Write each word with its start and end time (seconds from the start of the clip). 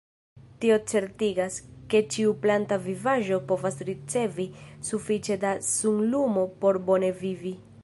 Tio 0.63 0.77
certigas, 0.91 1.57
ke 1.93 2.01
ĉiu 2.15 2.33
planta 2.45 2.79
vivaĵo 2.87 3.39
povas 3.53 3.79
ricevi 3.91 4.47
sufiĉe 4.89 5.39
da 5.47 5.55
sunlumo 5.71 6.47
por 6.65 6.85
bone 6.91 7.17
vivi. 7.25 7.57